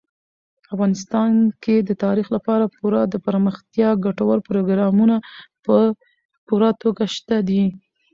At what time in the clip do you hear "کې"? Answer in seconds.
1.63-1.75